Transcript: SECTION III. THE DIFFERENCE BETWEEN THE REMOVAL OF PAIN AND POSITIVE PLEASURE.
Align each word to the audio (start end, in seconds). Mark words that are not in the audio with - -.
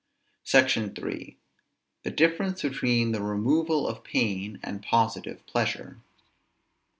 SECTION 0.43 0.95
III. 0.97 1.37
THE 2.01 2.09
DIFFERENCE 2.09 2.63
BETWEEN 2.63 3.11
THE 3.11 3.21
REMOVAL 3.21 3.87
OF 3.87 4.03
PAIN 4.03 4.59
AND 4.63 4.81
POSITIVE 4.81 5.45
PLEASURE. 5.45 5.99